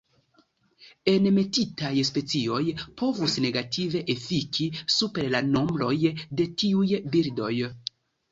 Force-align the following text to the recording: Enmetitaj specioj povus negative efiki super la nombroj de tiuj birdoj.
Enmetitaj 1.11 1.91
specioj 2.09 2.61
povus 3.01 3.35
negative 3.45 4.01
efiki 4.15 4.67
super 4.95 5.29
la 5.37 5.43
nombroj 5.51 5.93
de 6.41 6.49
tiuj 6.63 6.89
birdoj. 7.17 7.53